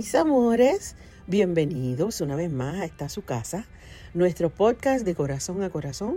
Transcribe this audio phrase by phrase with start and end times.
[0.00, 3.66] Mis amores, bienvenidos una vez más a Esta Su Casa,
[4.14, 6.16] nuestro podcast de corazón a corazón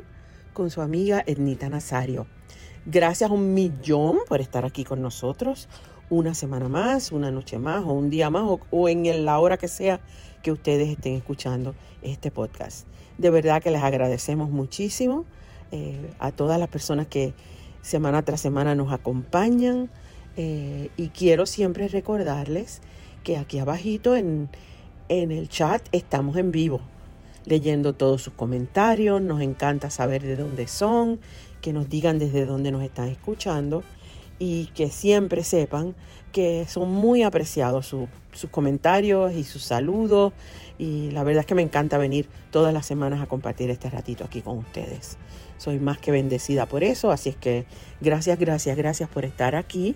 [0.54, 2.26] con su amiga Ednita Nazario.
[2.86, 5.68] Gracias un millón por estar aquí con nosotros
[6.10, 9.68] una semana más, una noche más o un día más o, en la hora que
[9.68, 10.00] sea
[10.42, 12.88] que ustedes estén escuchando este podcast.
[13.18, 15.26] De verdad que les agradecemos muchísimo
[15.74, 17.34] eh, a todas las personas que
[17.82, 19.90] semana tras semana nos acompañan
[20.38, 22.82] eh, y quiero siempre recordarles
[23.24, 24.50] que aquí abajito en,
[25.10, 26.82] en el chat estamos en vivo,
[27.46, 29.22] leyendo todos sus comentarios.
[29.22, 31.20] Nos encanta saber de dónde son,
[31.62, 33.84] que nos digan desde dónde nos están escuchando
[34.40, 35.96] y que siempre sepan
[36.34, 40.34] que son muy apreciados sus comentarios y sus saludos.
[40.80, 44.26] Y la verdad es que me encanta venir todas las semanas a compartir este ratito
[44.26, 45.18] aquí con ustedes.
[45.58, 47.66] Soy más que bendecida por eso, así es que
[48.02, 49.96] gracias, gracias, gracias por estar aquí.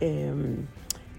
[0.00, 0.66] Em,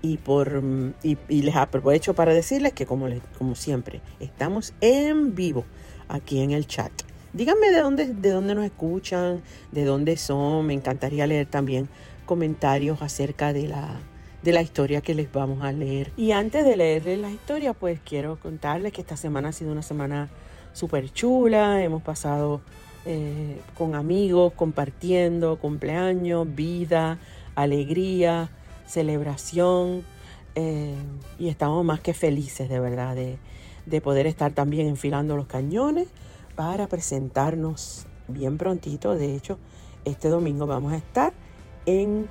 [0.01, 0.63] y, por,
[1.03, 5.65] y, les aprovecho para decirles que como, como siempre, estamos en vivo
[6.07, 6.91] aquí en el chat.
[7.33, 9.41] Díganme de dónde, de dónde nos escuchan,
[9.71, 10.65] de dónde son.
[10.65, 11.89] Me encantaría leer también
[12.25, 13.99] comentarios acerca de la,
[14.43, 16.11] de la historia que les vamos a leer.
[16.17, 19.83] Y antes de leerles la historia, pues quiero contarles que esta semana ha sido una
[19.83, 20.29] semana
[20.73, 21.83] súper chula.
[21.83, 22.61] Hemos pasado
[23.05, 27.19] eh, con amigos, compartiendo cumpleaños, vida,
[27.55, 28.49] alegría
[28.87, 30.03] celebración
[30.55, 30.95] eh,
[31.37, 36.07] y estamos más que felices de verdad de, poder estar también enfilando los cañones
[36.55, 39.15] para presentarnos bien prontito.
[39.15, 39.59] De hecho,
[40.03, 41.33] este domingo vamos a estar
[41.85, 42.27] en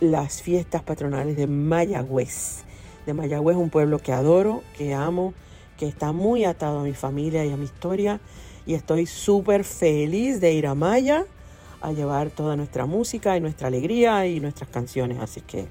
[0.00, 2.64] las fiestas patronales de Mayagüez.
[3.04, 5.34] De Mayagüez, un pueblo que adoro, que amo,
[5.76, 8.20] que está muy atado a mi familia y a mi historia.
[8.64, 11.26] Y estoy súper feliz de ir a Maya
[11.82, 15.18] a llevar toda nuestra música y nuestra alegría y nuestras canciones.
[15.20, 15.68] Así que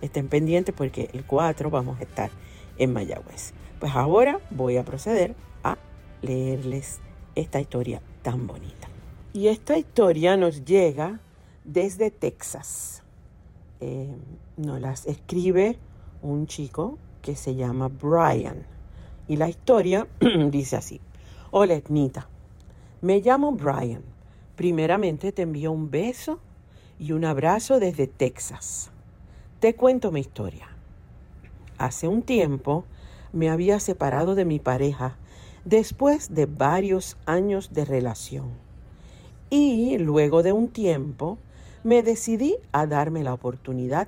[0.00, 2.30] Estén pendientes porque el 4 vamos a estar
[2.78, 3.52] en Mayagüez.
[3.80, 5.78] Pues ahora voy a proceder a
[6.22, 7.00] leerles
[7.34, 8.88] esta historia tan bonita.
[9.32, 11.20] Y esta historia nos llega
[11.64, 13.02] desde Texas.
[13.80, 14.16] Eh,
[14.56, 15.78] nos las escribe
[16.22, 18.66] un chico que se llama Brian.
[19.28, 20.08] Y la historia
[20.50, 21.00] dice así.
[21.50, 22.28] Hola, Etnita.
[23.00, 24.02] Me llamo Brian.
[24.56, 26.40] Primeramente te envío un beso
[26.98, 28.90] y un abrazo desde Texas.
[29.60, 30.68] Te cuento mi historia.
[31.78, 32.84] Hace un tiempo
[33.32, 35.16] me había separado de mi pareja
[35.64, 38.52] después de varios años de relación.
[39.50, 41.38] Y luego de un tiempo
[41.82, 44.06] me decidí a darme la oportunidad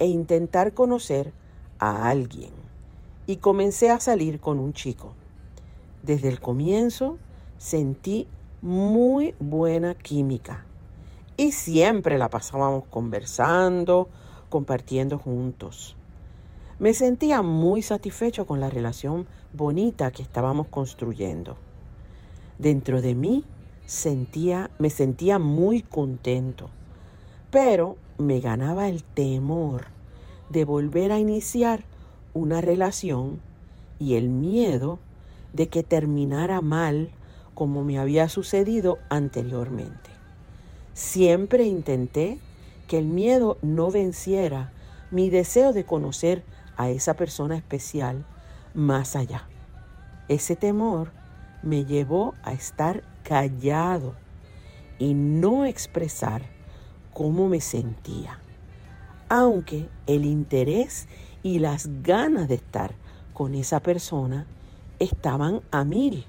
[0.00, 1.32] e intentar conocer
[1.78, 2.50] a alguien.
[3.28, 5.14] Y comencé a salir con un chico.
[6.02, 7.16] Desde el comienzo
[7.58, 8.26] sentí
[8.60, 10.64] muy buena química.
[11.36, 14.08] Y siempre la pasábamos conversando,
[14.50, 15.96] compartiendo juntos.
[16.78, 21.56] Me sentía muy satisfecho con la relación bonita que estábamos construyendo.
[22.58, 23.44] Dentro de mí
[23.86, 26.68] sentía, me sentía muy contento,
[27.50, 29.86] pero me ganaba el temor
[30.50, 31.84] de volver a iniciar
[32.34, 33.40] una relación
[33.98, 34.98] y el miedo
[35.52, 37.10] de que terminara mal
[37.54, 40.10] como me había sucedido anteriormente.
[40.94, 42.38] Siempre intenté
[42.90, 44.72] que el miedo no venciera
[45.12, 46.42] mi deseo de conocer
[46.76, 48.26] a esa persona especial
[48.74, 49.46] más allá.
[50.26, 51.12] Ese temor
[51.62, 54.16] me llevó a estar callado
[54.98, 56.42] y no expresar
[57.14, 58.40] cómo me sentía,
[59.28, 61.06] aunque el interés
[61.44, 62.96] y las ganas de estar
[63.32, 64.46] con esa persona
[64.98, 66.26] estaban a mil.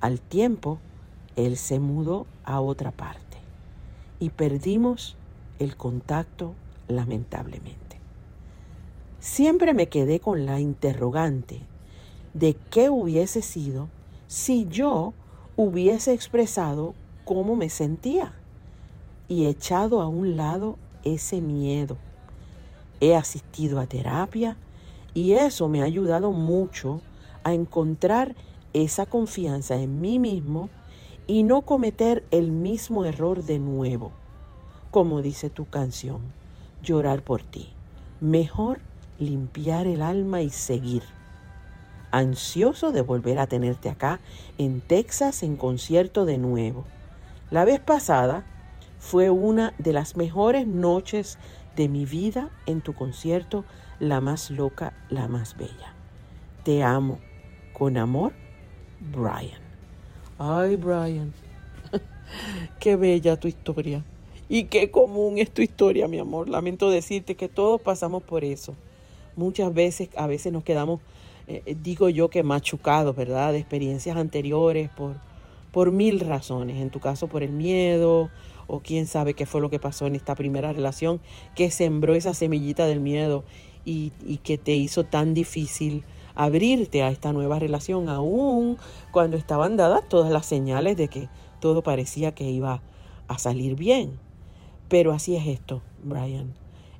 [0.00, 0.80] Al tiempo,
[1.36, 3.38] él se mudó a otra parte
[4.18, 5.16] y perdimos
[5.58, 6.54] el contacto
[6.88, 8.00] lamentablemente.
[9.20, 11.60] Siempre me quedé con la interrogante
[12.34, 13.88] de qué hubiese sido
[14.26, 15.12] si yo
[15.56, 16.94] hubiese expresado
[17.24, 18.32] cómo me sentía
[19.28, 21.96] y echado a un lado ese miedo.
[23.00, 24.56] He asistido a terapia
[25.14, 27.00] y eso me ha ayudado mucho
[27.42, 28.36] a encontrar
[28.72, 30.68] esa confianza en mí mismo
[31.26, 34.12] y no cometer el mismo error de nuevo
[34.90, 36.20] como dice tu canción,
[36.82, 37.68] llorar por ti.
[38.20, 38.80] Mejor
[39.18, 41.02] limpiar el alma y seguir.
[42.10, 44.20] Ansioso de volver a tenerte acá
[44.56, 46.84] en Texas en concierto de nuevo.
[47.50, 48.44] La vez pasada
[48.98, 51.38] fue una de las mejores noches
[51.76, 53.64] de mi vida en tu concierto,
[54.00, 55.94] la más loca, la más bella.
[56.64, 57.18] Te amo.
[57.72, 58.32] Con amor,
[59.12, 59.60] Brian.
[60.36, 61.32] Ay, Brian.
[62.80, 64.02] Qué bella tu historia.
[64.48, 66.48] Y qué común es tu historia, mi amor.
[66.48, 68.74] Lamento decirte que todos pasamos por eso.
[69.36, 71.00] muchas veces, a veces nos quedamos,
[71.46, 73.52] eh, digo yo que machucados, ¿verdad?
[73.52, 75.16] De experiencias anteriores por,
[75.70, 76.78] por mil razones.
[76.78, 78.30] En tu caso, por el miedo,
[78.66, 81.20] o quién sabe qué fue lo que pasó en esta primera relación
[81.54, 83.44] que sembró esa semillita del miedo
[83.84, 86.04] y, y que te hizo tan difícil
[86.34, 88.78] abrirte a esta nueva relación, aún
[89.10, 91.28] cuando estaban dadas todas las señales de que
[91.60, 92.82] todo parecía que iba
[93.26, 94.27] a salir bien.
[94.88, 96.52] Pero así es esto, Brian.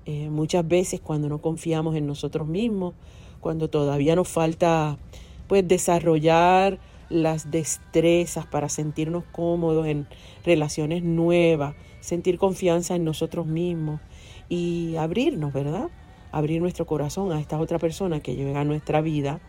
[0.06, 2.94] Eh, muchas veces cuando no confiamos en nosotros mismos,
[3.40, 4.98] cuando todavía nos falta
[5.46, 10.06] pues desarrollar las destrezas para sentirnos cómodos en
[10.44, 14.00] relaciones nuevas, sentir confianza en nosotros mismos
[14.48, 15.88] y abrirnos, ¿verdad?
[16.32, 19.40] abrir nuestro corazón a esta otra persona que llega a nuestra vida,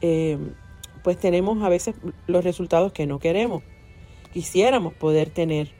[0.00, 0.38] eh,
[1.02, 1.94] pues tenemos a veces
[2.26, 3.62] los resultados que no queremos.
[4.32, 5.70] Quisiéramos poder tener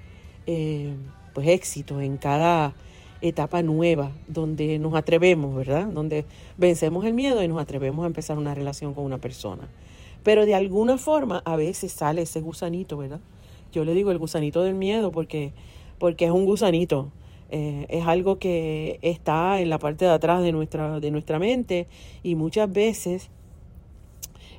[0.47, 0.95] eh,
[1.37, 2.73] pues éxito en cada
[3.21, 5.87] etapa nueva donde nos atrevemos, ¿verdad?
[5.87, 6.25] Donde
[6.57, 9.69] vencemos el miedo y nos atrevemos a empezar una relación con una persona.
[10.23, 13.21] Pero de alguna forma a veces sale ese gusanito, ¿verdad?
[13.71, 15.53] Yo le digo el gusanito del miedo porque,
[15.99, 17.13] porque es un gusanito
[17.51, 21.87] eh, es algo que está en la parte de atrás de nuestra, de nuestra mente
[22.23, 23.29] y muchas veces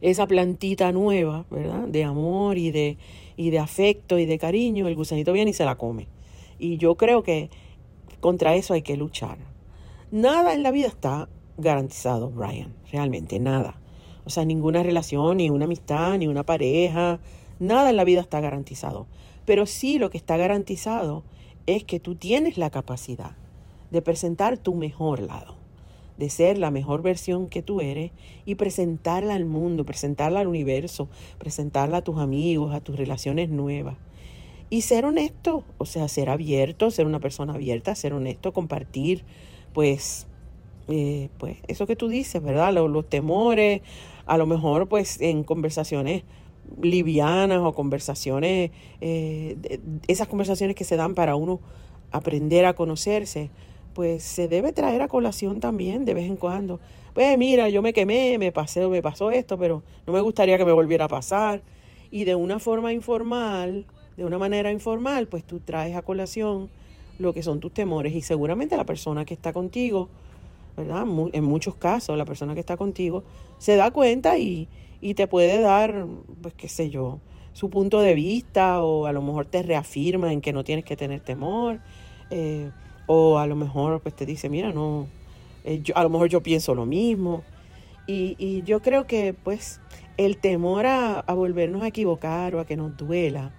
[0.02, 1.88] esa plantita nueva, ¿verdad?
[1.88, 2.98] De amor y de,
[3.36, 6.06] y de afecto y de cariño, el gusanito viene y se la come.
[6.60, 7.50] Y yo creo que
[8.20, 9.38] contra eso hay que luchar.
[10.12, 13.80] Nada en la vida está garantizado, Brian, realmente nada.
[14.26, 17.20] O sea, ninguna relación, ni una amistad, ni una pareja,
[17.60, 19.08] nada en la vida está garantizado.
[19.46, 21.24] Pero sí lo que está garantizado
[21.66, 23.32] es que tú tienes la capacidad
[23.92, 25.56] de presentar tu mejor lado,
[26.18, 28.12] de ser la mejor versión que tú eres
[28.46, 31.08] y presentarla al mundo, presentarla al universo,
[31.38, 33.96] presentarla a tus amigos, a tus relaciones nuevas.
[34.70, 39.24] Y ser honesto, o sea, ser abierto, ser una persona abierta, ser honesto, compartir,
[39.74, 40.28] pues,
[40.90, 42.74] eh, pues eso que tú dices, ¿verdad?
[42.74, 43.82] Los, temores,
[44.26, 46.24] a lo mejor pues en conversaciones
[46.82, 51.62] livianas o conversaciones, eh, esas conversaciones que se dan para uno
[52.12, 53.50] aprender a conocerse,
[53.94, 56.80] pues se debe traer a colación también de vez en cuando.
[57.14, 60.66] Pues mira, yo me quemé, me pasé, me pasó esto, pero no me gustaría que
[60.66, 61.64] me volviera a pasar.
[62.12, 63.86] Y de una forma informal,
[64.18, 66.70] de una manera informal, pues tú traes a colación
[67.20, 70.10] lo que son tus temores y seguramente la persona que está contigo,
[70.76, 71.06] ¿verdad?
[71.34, 73.24] En muchos casos la persona que está contigo
[73.60, 74.68] se da cuenta y,
[75.02, 76.06] y te puede dar,
[76.42, 77.20] pues qué sé yo,
[77.54, 80.96] su punto de vista o a lo mejor te reafirma en que no tienes que
[80.96, 81.80] tener temor
[82.30, 82.72] eh,
[83.06, 85.08] o a lo mejor pues te dice, mira, no,
[85.64, 87.44] eh, a lo mejor yo pienso lo mismo.
[88.06, 89.82] Y, y yo creo que pues
[90.18, 93.52] el temor a, a, volvernos a equivocar o a que nos duela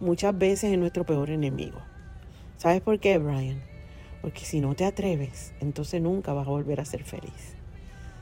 [0.00, 1.78] muchas veces es nuestro peor enemigo.
[2.56, 3.62] ¿Sabes por qué, Brian?
[4.22, 7.56] Porque si no te atreves, entonces nunca vas a volver a ser feliz.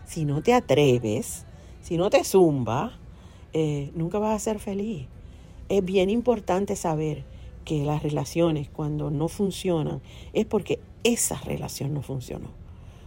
[0.04, 1.46] Si no te atreves,
[1.80, 2.98] si no te zumba,
[3.52, 5.06] eh, nunca vas a ser feliz.
[5.68, 7.24] Es bien importante saber
[7.64, 10.00] que las relaciones cuando no funcionan
[10.32, 12.48] es porque esa relación no funcionó.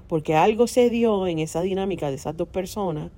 [0.07, 3.11] Porque algo se dio en esa dinámica de esas dos personas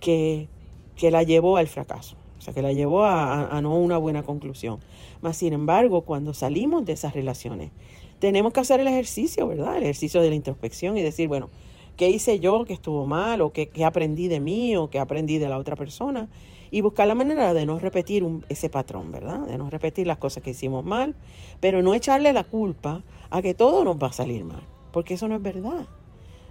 [0.00, 0.48] que,
[0.94, 2.16] que la llevó al fracaso.
[2.46, 4.78] Sea, que la llevó a, no una buena conclusión.
[5.20, 7.72] Mas, sin embargo, cuando salimos de esas relaciones,
[8.20, 9.76] tenemos que hacer el ejercicio, ¿verdad?
[9.76, 11.50] El ejercicio de la introspección y decir, bueno,
[11.96, 15.48] qué hice yo que estuvo mal o qué, aprendí de mí o qué aprendí de
[15.48, 16.28] la otra persona
[16.70, 19.40] y buscar la manera de no repetir ese patrón, ¿verdad?
[19.40, 21.16] De no repetir las cosas que hicimos mal,
[21.58, 24.62] pero no echarle la culpa a que todo nos va a salir mal,
[24.92, 25.88] porque eso no es verdad.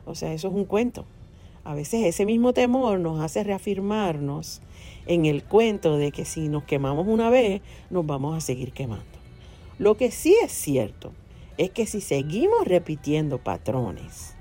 [0.05, 1.05] O sea, eso es un cuento.
[1.65, 4.61] A veces ese mismo temor nos hace reafirmarnos
[5.07, 9.03] en el cuento de que si nos quemamos una vez, nos vamos a seguir quemando.
[9.79, 11.11] Lo que sí es cierto
[11.57, 14.35] es que si seguimos repitiendo patrones,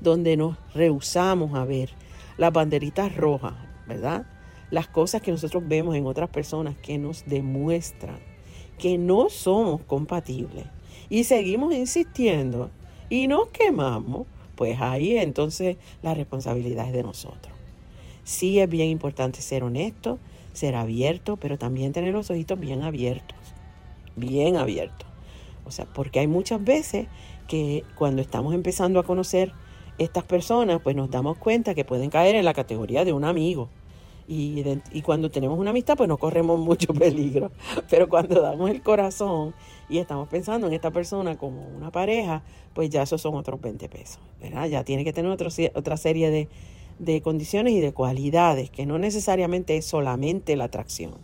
[0.00, 1.90] donde nos rehusamos a ver
[2.36, 3.54] las banderitas rojas,
[3.86, 4.26] ¿verdad?
[4.70, 8.18] Las cosas que nosotros vemos en otras personas que nos demuestran
[8.78, 10.66] que no somos compatibles
[11.08, 12.70] y seguimos insistiendo
[13.08, 17.52] y nos quemamos, pues ahí entonces la responsabilidad es de nosotros.
[18.24, 20.18] Sí es bien importante ser honesto,
[20.52, 23.38] ser abierto, pero también tener los ojitos bien abiertos,
[24.16, 25.06] bien abiertos.
[25.66, 27.06] O sea, porque hay muchas veces
[27.48, 29.52] que cuando estamos empezando a conocer
[29.98, 33.68] estas personas pues nos damos cuenta que pueden caer en la categoría de un amigo.
[34.26, 34.64] Y,
[35.02, 37.50] cuando tenemos una amistad, pues no corremos mucho peligro.
[37.90, 39.54] Pero cuando damos el corazón
[39.88, 42.42] y estamos pensando en esta persona como una pareja,
[42.74, 44.18] pues ya esos son otros 20 pesos.
[44.40, 44.66] ¿verdad?
[44.66, 46.48] Ya tiene que tener otro, otra serie de,
[46.98, 51.14] de condiciones y de cualidades, que no necesariamente es solamente la atracción.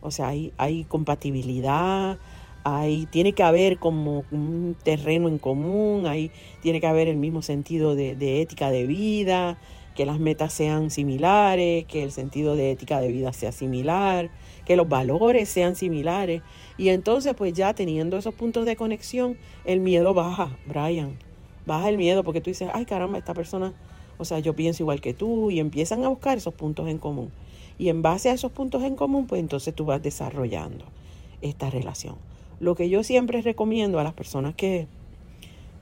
[0.00, 2.18] O sea, hay, hay compatibilidad,
[2.64, 7.40] Ahí tiene que haber como un terreno en común, ahí tiene que haber el mismo
[7.40, 9.58] sentido de, de ética de vida,
[9.98, 14.30] que las metas sean similares, que el sentido de ética de vida sea similar,
[14.64, 16.40] que los valores sean similares.
[16.76, 21.18] Y entonces, pues ya teniendo esos puntos de conexión, el miedo baja, Brian.
[21.66, 23.72] Baja el miedo porque tú dices, ay caramba, esta persona,
[24.18, 27.32] o sea, yo pienso igual que tú, y empiezan a buscar esos puntos en común.
[27.76, 30.84] Y en base a esos puntos en común, pues entonces tú vas desarrollando
[31.42, 32.14] esta relación.
[32.60, 34.86] Lo que yo siempre recomiendo a las personas que,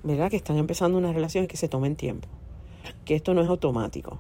[0.05, 0.31] ¿verdad?
[0.31, 2.29] que están empezando una relación es que se tomen tiempo
[3.05, 4.19] que esto no es automático.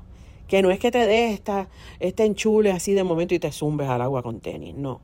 [0.48, 1.68] Que no es que te des esta,
[1.98, 5.00] este enchule así de momento y te zumbes al agua con tenis, no.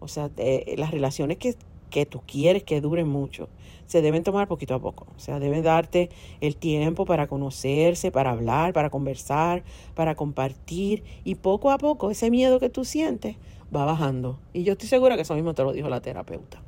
[0.00, 0.30] O sea,
[0.76, 1.54] las relaciones que,
[1.88, 3.48] que tú quieres que duren mucho
[3.86, 5.06] se deben tomar poquito a poco.
[5.16, 6.08] O sea, deben darte
[6.40, 9.64] el tiempo para conocerse, para hablar, para conversar,
[9.94, 11.04] para compartir.
[11.24, 13.36] Y poco a poco ese miedo que tú sientes
[13.74, 14.38] va bajando.
[14.54, 16.62] Y yo estoy segura que eso mismo te lo dijo la terapeuta.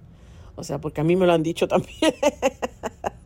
[0.56, 2.14] O sea, porque a mí me lo han dicho también.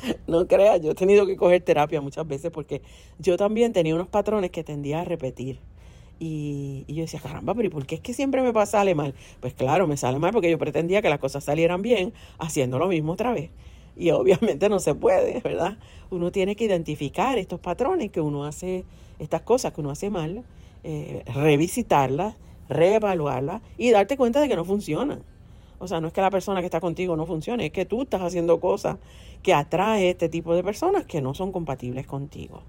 [0.26, 2.82] no creas, yo he tenido que coger terapia muchas veces porque
[3.18, 5.58] yo también tenía unos patrones que tendía a repetir.
[6.18, 9.14] Y, yo decía, caramba, pero ¿y por qué es que siempre me pasa sale mal?
[9.40, 12.88] Pues claro, me sale mal porque yo pretendía que las cosas salieran bien haciendo lo
[12.88, 13.50] mismo otra vez.
[13.96, 15.78] Y obviamente no se puede, ¿verdad?
[16.10, 18.84] Uno tiene que identificar estos patrones que uno hace,
[19.18, 20.44] estas cosas que uno hace mal,
[20.84, 22.36] eh, revisitarlas,
[22.68, 25.22] reevaluarlas y darte cuenta de que no funcionan.
[25.78, 28.02] O sea, no es que la persona que está contigo no funcione, es que tú
[28.02, 28.98] estás haciendo cosas
[29.42, 32.62] que atrae este tipo de personas que no son compatibles contigo.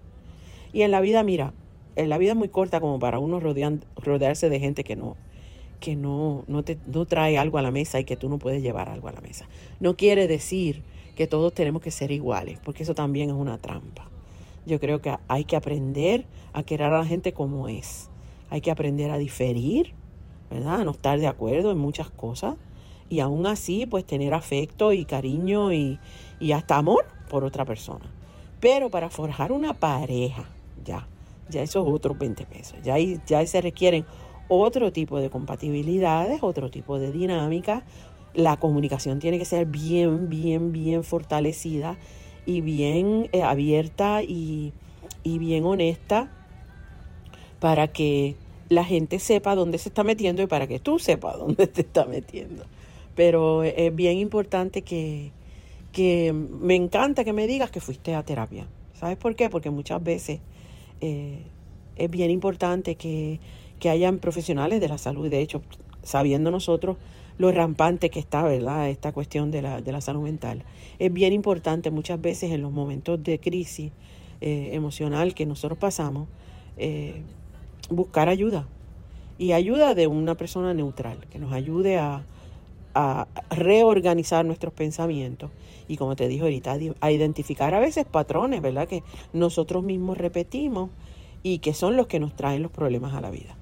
[0.73, 1.53] Y en la vida, mira,
[1.95, 5.15] en la vida es muy corta como para uno rodearse de gente que no
[5.79, 8.61] que no, no, te, no trae algo a la mesa y que tú no puedes
[8.63, 9.47] llevar algo a la mesa.
[9.79, 10.81] No quiere decir
[11.15, 14.09] que todos tenemos que ser iguales, porque eso también es una trampa.
[14.65, 18.09] Yo creo que hay que aprender a querer a la gente como es.
[18.49, 19.93] Hay que aprender a diferir,
[20.49, 20.81] ¿verdad?
[20.81, 22.55] A no estar de acuerdo en muchas cosas
[23.09, 25.99] y aún así pues tener afecto y cariño y,
[26.53, 28.05] hasta amor por otra persona.
[28.59, 30.45] Pero para forjar una pareja,
[30.83, 31.07] ya,
[31.49, 32.77] ya eso es otros 20 pesos.
[32.83, 34.05] Ya, ya se requieren
[34.47, 37.83] otro tipo de compatibilidades, otro tipo de dinámica.
[38.33, 41.97] La comunicación tiene que ser bien, bien, bien fortalecida
[42.45, 44.73] y bien eh, abierta y,
[45.23, 46.31] y bien honesta
[47.59, 48.35] para que
[48.69, 52.05] la gente sepa dónde se está metiendo y para que tú sepas dónde te está
[52.05, 52.65] metiendo.
[53.17, 55.31] Pero es bien importante que,
[55.91, 58.67] que me encanta que me digas que fuiste a terapia.
[58.93, 59.49] ¿Sabes por qué?
[59.49, 60.39] Porque muchas veces
[61.01, 61.41] eh,
[61.95, 63.39] es bien importante que,
[63.79, 65.29] que hayan profesionales de la salud.
[65.31, 65.63] De hecho,
[66.03, 66.97] sabiendo nosotros
[67.39, 68.87] lo rampante que está, ¿verdad?
[68.87, 70.63] Esta cuestión de la, de la salud mental.
[70.99, 73.91] Es bien importante muchas veces en los momentos de crisis
[74.41, 76.27] eh, emocional que nosotros pasamos,
[76.77, 77.23] eh,
[77.89, 78.67] buscar ayuda.
[79.39, 82.23] Y ayuda de una persona neutral, que nos ayude a,
[82.99, 85.51] a reorganizar nuestros pensamientos
[85.87, 88.87] y como te dijo ahorita, a identificar a veces patrones, ¿verdad?
[88.87, 90.89] Que nosotros mismos repetimos
[91.43, 93.55] y que son los que nos traen los problemas a la vida.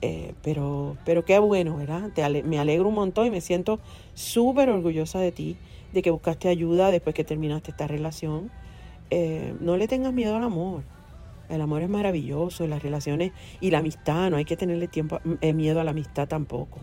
[0.00, 2.10] Eh, pero, pero qué bueno, ¿verdad?
[2.14, 3.80] Te me alegro un montón y me siento
[4.14, 5.56] súper orgullosa de ti,
[5.92, 8.50] de que buscaste ayuda después que terminaste esta relación.
[9.10, 10.84] Eh, no le tengas miedo al amor.
[11.50, 15.52] El amor es maravilloso, las relaciones y la amistad, no hay que tenerle tiempo, eh,
[15.52, 16.78] miedo a la amistad tampoco.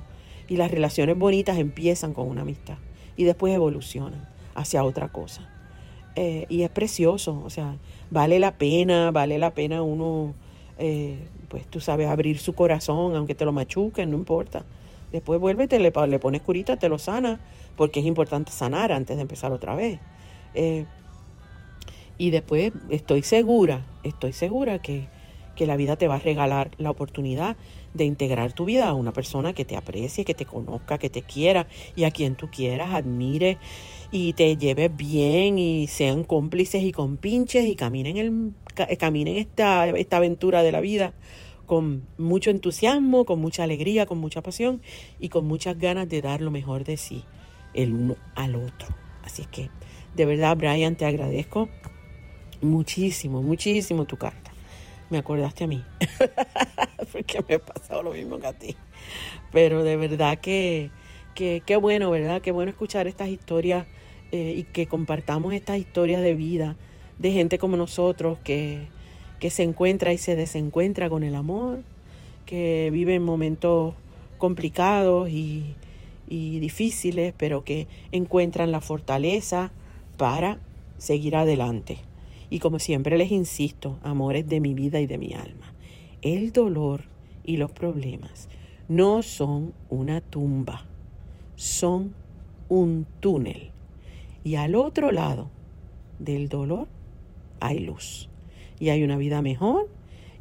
[0.47, 2.77] Y las relaciones bonitas empiezan con una amistad
[3.15, 5.49] y después evolucionan hacia otra cosa.
[6.15, 7.75] Eh, y es precioso, o sea,
[8.09, 10.33] vale la pena, vale la pena uno,
[10.79, 14.65] eh, pues tú sabes, abrir su corazón, aunque te lo machuquen, no importa.
[15.11, 17.39] Después vuelve, te le, le pones curita, te lo sana,
[17.75, 19.99] porque es importante sanar antes de empezar otra vez.
[20.53, 20.85] Eh,
[22.17, 25.07] y después estoy segura, estoy segura que,
[25.55, 27.57] que la vida te va a regalar la oportunidad
[27.97, 31.23] de integrar tu vida a una persona que te aprecie, que te conozca, que te
[31.23, 33.57] quiera y a quien tú quieras, admire
[34.11, 38.53] y te lleves bien y sean cómplices y compinches y caminen, el,
[38.97, 41.13] caminen esta, esta aventura de la vida
[41.65, 44.81] con mucho entusiasmo, con mucha alegría, con mucha pasión
[45.19, 47.23] y con muchas ganas de dar lo mejor de sí
[47.73, 48.87] el uno al otro.
[49.23, 49.69] Así es que
[50.15, 51.69] de verdad, Brian, te agradezco
[52.61, 54.46] muchísimo, muchísimo tu carta
[55.09, 55.83] me acordaste a mí,
[57.11, 58.75] porque me ha pasado lo mismo que a ti.
[59.51, 60.91] Pero de verdad que,
[61.35, 62.41] qué bueno, ¿verdad?
[62.41, 63.85] Qué bueno escuchar estas historias
[64.31, 66.75] eh, y que compartamos estas historias de vida
[67.19, 68.87] de gente como nosotros que,
[69.39, 71.83] que se encuentra y se desencuentra con el amor,
[72.45, 73.93] que vive en momentos
[74.37, 75.75] complicados y,
[76.27, 79.71] y difíciles, pero que encuentran la fortaleza
[80.17, 80.59] para
[80.97, 81.99] seguir adelante.
[82.49, 85.73] Y como siempre les insisto, amores de mi vida y de mi alma,
[86.21, 87.03] el dolor
[87.43, 88.49] y los problemas
[88.87, 90.85] no son una tumba,
[91.55, 92.13] son
[92.69, 93.71] un túnel.
[94.43, 95.49] Y al otro lado
[96.19, 96.87] del dolor
[97.59, 98.29] hay luz.
[98.79, 99.89] Y hay una vida mejor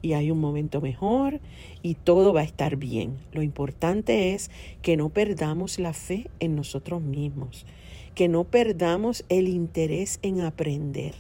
[0.03, 1.41] y hay un momento mejor
[1.83, 3.17] y todo va a estar bien.
[3.33, 4.51] Lo importante es
[4.83, 7.67] que no perdamos la fe en nosotros mismos,
[8.15, 11.15] que no perdamos el interés en aprender,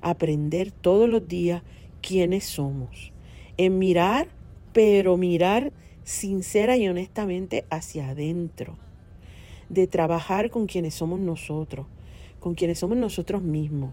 [0.00, 1.62] aprender todos los días
[2.00, 3.12] quiénes somos,
[3.56, 4.28] en mirar,
[4.72, 5.72] pero mirar
[6.04, 8.76] sincera y honestamente hacia adentro,
[9.68, 11.86] de trabajar con quienes somos nosotros,
[12.40, 13.92] con quienes somos nosotros mismos.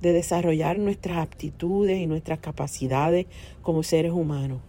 [0.00, 3.24] De desarrollar nuestras aptitudes y nuestras capacidades
[3.62, 4.60] como seres humanos,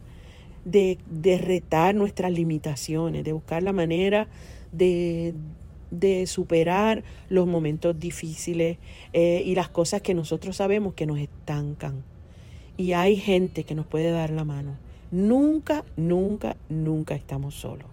[0.64, 4.30] de, de retar nuestras limitaciones, de buscar la manera
[4.72, 5.34] de,
[5.92, 8.78] de superar los momentos difíciles
[9.14, 12.04] eh, y las cosas que nosotros sabemos que nos estancan.
[12.78, 14.78] Y hay gente que nos puede dar la mano.
[15.12, 17.88] Nunca, nunca, nunca estamos solos.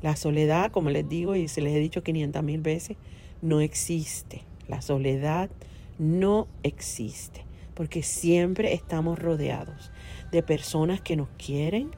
[0.00, 2.96] La soledad, como les digo y se les he dicho 500 mil veces,
[3.42, 4.42] no existe.
[4.68, 5.50] La soledad
[5.98, 9.90] no existe, porque siempre estamos rodeados
[10.30, 11.90] de personas que nos quieren,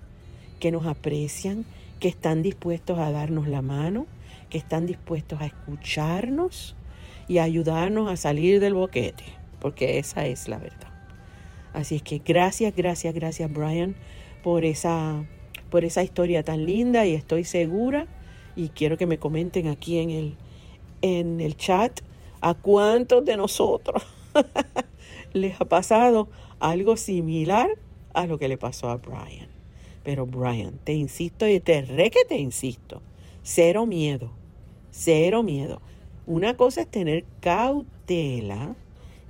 [0.59, 1.65] que nos aprecian,
[1.99, 4.07] que están dispuestos a darnos la mano,
[4.51, 6.77] que están dispuestos a escucharnos
[7.29, 9.25] y a ayudarnos a salir del boquete,
[9.61, 10.93] porque esa es la verdad.
[11.73, 13.95] Así es que gracias, gracias, gracias Brian
[14.43, 15.25] por esa,
[15.71, 18.07] por esa historia tan linda y estoy segura
[18.57, 20.37] y quiero que me comenten aquí en el,
[21.01, 22.01] en el chat
[22.43, 24.03] ¿A cuántos de nosotros
[25.35, 27.69] les ha pasado algo similar
[28.15, 29.49] a lo que le pasó a Brian?
[30.03, 33.03] Pero Brian, te insisto y te re que te insisto,
[33.43, 34.31] cero miedo,
[34.91, 35.81] cero miedo.
[36.27, 38.77] Una cosa es tener cautela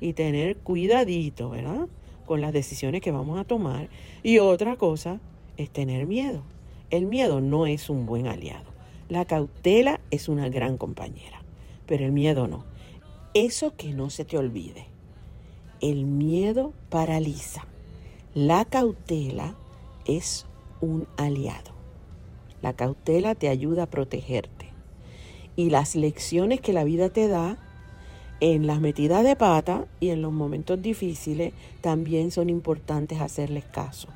[0.00, 1.88] y tener cuidadito, ¿verdad?
[2.26, 3.88] Con las decisiones que vamos a tomar.
[4.22, 5.20] Y otra cosa
[5.56, 6.42] es tener miedo.
[6.90, 8.70] El miedo no es un buen aliado.
[9.08, 11.42] La cautela es una gran compañera,
[11.86, 12.64] pero el miedo no.
[13.34, 14.86] Eso que no se te olvide.
[15.80, 17.66] El miedo paraliza.
[18.34, 19.54] La cautela
[20.04, 20.46] es
[20.80, 21.72] un aliado.
[22.62, 24.59] La cautela te ayuda a protegerte.
[25.60, 27.58] Y las lecciones que la vida te da
[28.40, 34.08] en las metidas de pata y en los momentos difíciles también son importantes hacerles caso.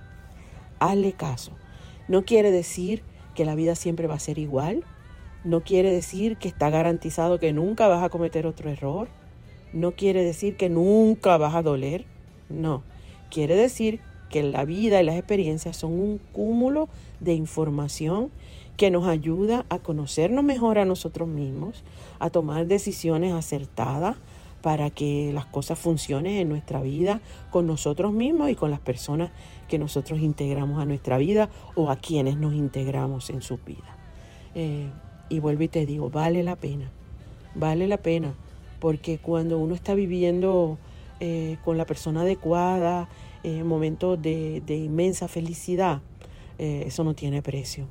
[0.78, 1.52] Hazle caso.
[2.09, 3.02] No quiere decir
[3.35, 4.85] que la vida siempre va a ser igual,
[5.44, 9.09] no quiere decir que está garantizado que nunca vas a cometer otro error.
[9.74, 12.07] No quiere decir que nunca vas a doler.
[12.48, 12.85] No.
[13.30, 16.88] Quiere decir que la vida y las experiencias son un cúmulo
[17.20, 18.30] de información
[18.76, 21.84] que nos ayuda a conocernos mejor a nosotros mismos,
[22.18, 24.16] a tomar decisiones acertadas
[24.62, 29.30] para que las cosas funcionen en nuestra vida con nosotros mismos y con las personas
[29.68, 33.96] que nosotros integramos a nuestra vida o a quienes nos integramos en su vida.
[34.54, 34.88] Eh,
[35.28, 36.90] y vuelvo y te digo, vale la pena,
[37.54, 38.34] vale la pena,
[38.80, 40.78] porque cuando uno está viviendo
[41.20, 43.08] eh, con la persona adecuada,
[43.42, 46.00] en momentos de, inmensa felicidad,
[46.58, 47.87] eh, eso no tiene precio.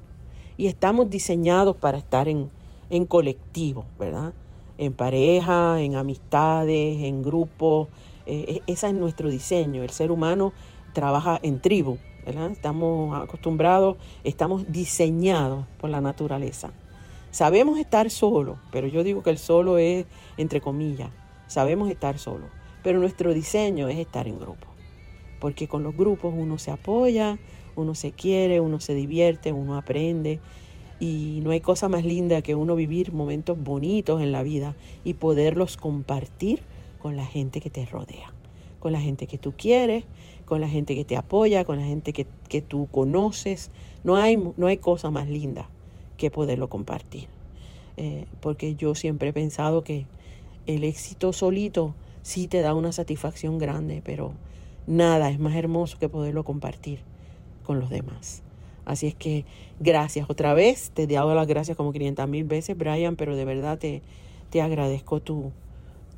[0.57, 2.49] Y estamos diseñados para estar en,
[2.89, 4.33] en colectivo, ¿verdad?
[4.77, 7.87] En pareja, en amistades, en grupos.
[8.25, 9.83] Eh, e, ese es nuestro diseño.
[9.83, 10.53] El ser humano
[10.93, 12.51] trabaja en tribu, ¿verdad?
[12.51, 16.71] Estamos acostumbrados, estamos diseñados por la naturaleza.
[17.31, 20.05] Sabemos estar solo, pero yo digo que el solo es
[20.37, 21.09] entre comillas.
[21.47, 22.45] Sabemos estar solo,
[22.83, 24.67] pero nuestro diseño es estar en grupo.
[25.39, 27.39] Porque con los grupos uno se apoya,
[27.75, 30.39] uno se quiere, uno se divierte, uno aprende.
[30.99, 35.15] Y no hay cosa más linda que uno vivir momentos bonitos en la vida y
[35.15, 36.61] poderlos compartir
[37.01, 38.31] con la gente que te rodea,
[38.79, 40.05] con la gente que tú quieres,
[40.45, 43.71] con la gente que te apoya, con la gente que, que tú conoces.
[44.03, 45.69] No hay, no hay cosa más linda
[46.17, 47.27] que poderlo compartir.
[47.97, 50.05] Eh, porque yo siempre he pensado que
[50.65, 54.31] el éxito solito sí te da una satisfacción grande, pero
[54.87, 56.99] nada es más hermoso que poderlo compartir
[57.63, 58.43] con los demás.
[58.85, 59.45] Así es que
[59.79, 63.45] gracias otra vez, te he dado las gracias como 500 mil veces, Brian, pero de
[63.45, 64.01] verdad te,
[64.49, 65.51] te agradezco tu,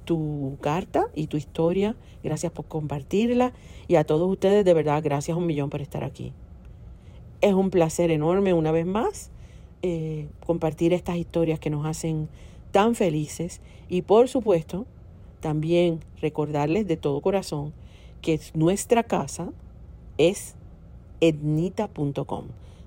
[0.03, 1.95] tu carta y tu historia.
[2.23, 3.53] Gracias por compartirla.
[3.87, 6.33] Y a todos ustedes, de verdad, gracias un millón por estar aquí.
[7.41, 9.29] Es un placer enorme una vez más
[9.87, 12.27] eh, compartir estas historias que nos hacen
[12.71, 14.87] tan felices y por supuesto
[15.41, 17.71] también recordarles de todo corazón
[18.21, 19.51] que nuestra casa
[20.17, 20.55] es
[21.21, 22.45] etnita.com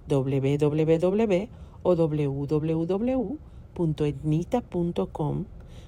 [0.09, 1.49] www
[1.83, 3.45] o www.etnita.com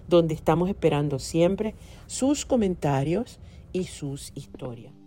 [0.09, 1.74] donde estamos esperando siempre
[2.07, 3.38] sus comentarios
[3.72, 4.99] y sus historias.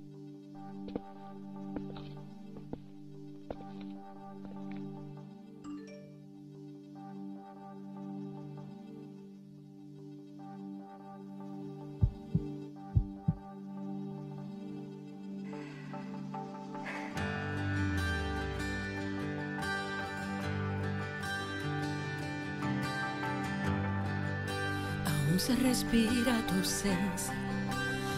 [25.46, 27.34] Se respira tu ausencia,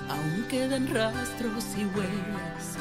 [0.10, 2.78] aún quedan rastros y huellas,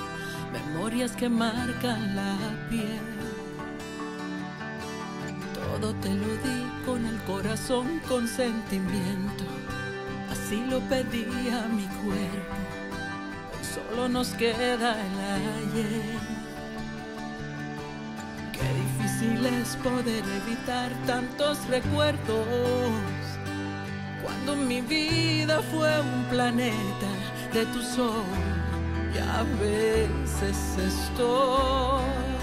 [0.52, 2.36] memorias que marcan la
[2.68, 3.00] piel.
[5.54, 9.44] Todo te lo di con el corazón, con sentimiento,
[10.30, 12.56] así lo pedía mi cuerpo,
[13.74, 15.20] solo nos queda el
[15.72, 16.18] ayer.
[18.52, 23.23] Qué difícil es poder evitar tantos recuerdos
[24.24, 27.10] cuando mi vida fue un planeta
[27.52, 28.24] de tu sol
[29.14, 32.33] y a veces estoy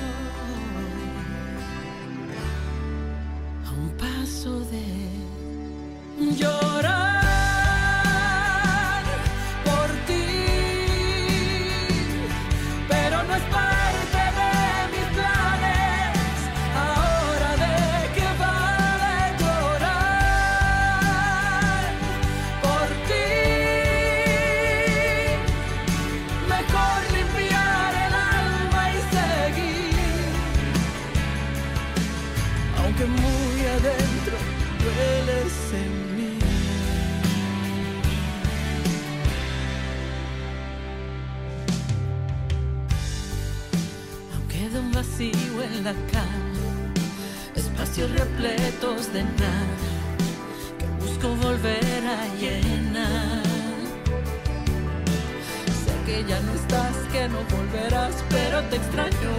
[45.22, 46.94] vacío en la cama,
[47.56, 49.76] espacios repletos de nada
[50.80, 53.44] que busco volver a llenar.
[55.84, 59.32] Sé que ya no estás, que no volverás, pero te extraño.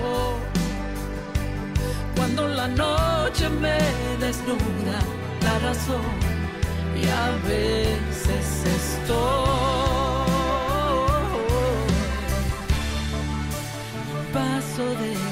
[2.17, 3.79] Cuando la noche me
[4.21, 5.01] desnuda
[5.43, 6.13] la razón
[6.95, 10.23] y a veces estoy
[14.33, 15.32] paso de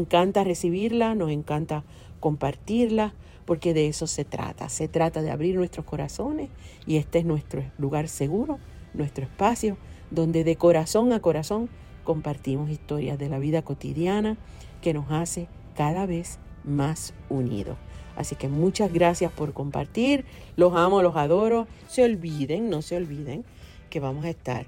[0.00, 1.84] encanta recibirla, nos encanta
[2.20, 4.68] compartirla, porque de eso se trata.
[4.68, 6.50] Se trata de abrir nuestros corazones
[6.86, 8.58] y este es nuestro lugar seguro,
[8.94, 9.76] nuestro espacio,
[10.10, 11.68] donde de corazón a corazón
[12.04, 14.36] compartimos historias de la vida cotidiana
[14.82, 17.76] que nos hace cada vez más unidos.
[18.16, 20.24] Así que muchas gracias por compartir.
[20.56, 21.66] Los amo, los adoro.
[21.88, 23.44] Se olviden, no se olviden
[23.88, 24.66] que vamos a estar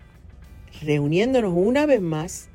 [0.80, 2.48] reuniéndonos una vez más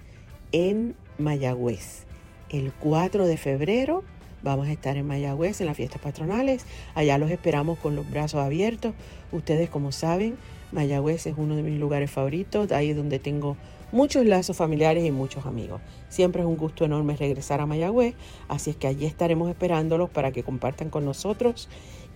[0.52, 2.07] en Mayagüez.
[2.50, 4.04] El 4 de febrero
[4.42, 6.66] vamos a estar en Mayagüez en las fiestas patronales.
[6.96, 8.94] Allá los esperamos con los brazos abiertos.
[9.32, 10.38] Ustedes como saben,
[10.72, 13.58] Mayagüez es uno de mis lugares favoritos, ahí es donde tengo
[13.92, 15.82] muchos lazos familiares y muchos amigos.
[16.10, 18.16] Siempre es un gusto enorme regresar a Mayagüez,
[18.48, 21.68] así es que allí estaremos esperándolos para que compartan con nosotros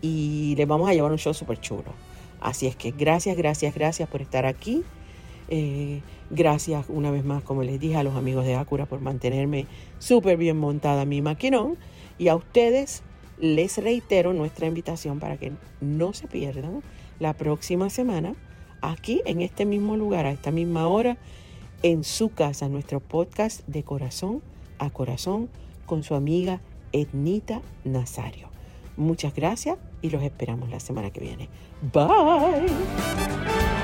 [0.01, 1.93] y les vamos a llevar un show súper chulo.
[2.39, 4.83] Así es que gracias, gracias, gracias por estar aquí.
[5.53, 9.67] Eh, gracias una vez más, como les dije, a los amigos de Acura por mantenerme
[9.99, 11.77] súper bien montada mi maquinón.
[12.17, 13.03] Y a ustedes
[13.37, 16.81] les reitero nuestra invitación para que no se pierdan
[17.19, 18.33] la próxima semana
[18.81, 21.17] aquí en este mismo lugar, a esta misma hora,
[21.83, 24.41] en su casa, nuestro podcast de corazón
[24.79, 25.49] a corazón
[25.85, 26.61] con su amiga
[26.93, 28.47] Ednita Nazario.
[28.95, 31.49] Muchas gracias y los esperamos la semana que viene.
[31.91, 33.80] Bye.